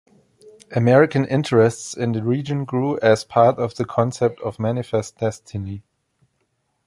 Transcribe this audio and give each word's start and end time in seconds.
American 0.71 1.25
interests 1.25 1.93
in 1.95 2.11
the 2.13 2.23
region 2.23 2.65
grew 2.65 2.97
as 3.01 3.23
part 3.23 3.59
of 3.59 3.75
the 3.75 3.85
concept 3.85 4.41
of 4.41 4.57
manifest 4.57 5.19
destiny. 5.19 5.83